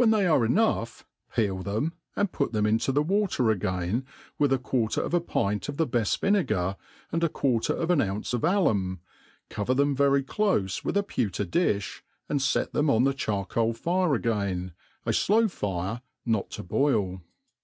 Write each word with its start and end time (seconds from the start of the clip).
When 0.00 0.10
they 0.12 0.28
are 0.28 0.44
enough 0.44 1.04
peel 1.34 1.58
them, 1.58 1.92
and 2.14 2.30
put 2.30 2.52
them 2.52 2.66
into 2.66 2.92
the 2.92 3.02
water 3.02 3.50
again, 3.50 4.06
with 4.38 4.52
a 4.52 4.58
quarter 4.58 5.00
of 5.02 5.12
a 5.12 5.20
pint 5.20 5.68
of 5.68 5.76
the 5.76 5.88
beft 5.88 6.20
vinegar, 6.20 6.76
and 7.10 7.24
a 7.24 7.28
quarter 7.28 7.72
of 7.72 7.90
an 7.90 8.00
ounce 8.00 8.32
of 8.32 8.44
alum, 8.44 9.00
cover 9.50 9.74
them 9.74 9.96
very 9.96 10.22
clofe 10.22 10.84
with 10.84 10.96
a 10.96 11.02
pewter 11.02 11.44
difh, 11.44 12.02
and 12.28 12.40
fet 12.40 12.72
them 12.72 12.88
on 12.88 13.02
the 13.02 13.12
charcoal 13.12 13.72
fire 13.72 14.14
again, 14.14 14.72
a 15.04 15.12
flow 15.12 15.48
fire, 15.48 16.00
not 16.24 16.50
to 16.50 16.62
boil. 16.62 17.20